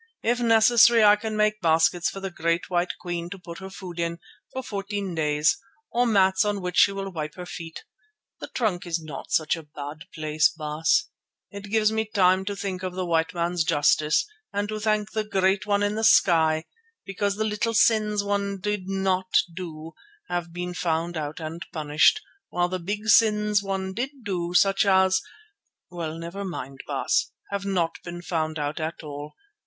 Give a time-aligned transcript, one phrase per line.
[0.23, 3.99] If necessary I can make baskets for the great white Queen to put her food
[3.99, 4.17] in,
[4.51, 5.59] for fourteen days,
[5.91, 7.83] or mats on which she will wipe her feet.
[8.39, 11.05] The trunk is not such a bad place, Baas.
[11.51, 15.67] It gives time to think of the white man's justice and to thank the Great
[15.67, 16.63] One in the Sky,
[17.05, 19.91] because the little sins one did not do
[20.29, 26.17] have been found out and punished, while the big sins one did do, such as—well,
[26.17, 29.35] never mind, Baas—have not been found out at all.